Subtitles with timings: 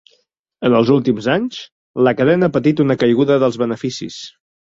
[0.69, 1.59] En els últims anys,
[2.07, 4.19] la cadena ha patit una caiguda dels beneficis.